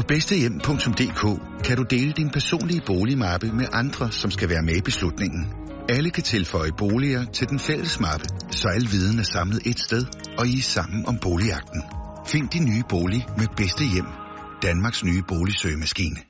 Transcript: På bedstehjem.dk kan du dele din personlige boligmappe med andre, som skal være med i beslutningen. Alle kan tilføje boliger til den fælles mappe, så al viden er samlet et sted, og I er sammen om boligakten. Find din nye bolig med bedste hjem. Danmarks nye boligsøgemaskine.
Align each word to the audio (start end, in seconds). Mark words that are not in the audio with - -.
På 0.00 0.04
bedstehjem.dk 0.08 1.22
kan 1.64 1.76
du 1.76 1.82
dele 1.82 2.12
din 2.12 2.30
personlige 2.30 2.82
boligmappe 2.86 3.52
med 3.52 3.66
andre, 3.72 4.12
som 4.12 4.30
skal 4.30 4.48
være 4.48 4.62
med 4.62 4.76
i 4.76 4.80
beslutningen. 4.80 5.46
Alle 5.88 6.10
kan 6.10 6.22
tilføje 6.22 6.70
boliger 6.78 7.24
til 7.24 7.48
den 7.48 7.58
fælles 7.58 8.00
mappe, 8.00 8.26
så 8.50 8.68
al 8.68 8.86
viden 8.92 9.18
er 9.18 9.22
samlet 9.22 9.60
et 9.66 9.80
sted, 9.80 10.04
og 10.38 10.46
I 10.46 10.58
er 10.58 10.62
sammen 10.62 11.06
om 11.06 11.18
boligakten. 11.22 11.82
Find 12.26 12.48
din 12.48 12.64
nye 12.64 12.82
bolig 12.88 13.26
med 13.38 13.46
bedste 13.56 13.84
hjem. 13.84 14.06
Danmarks 14.62 15.04
nye 15.04 15.22
boligsøgemaskine. 15.28 16.29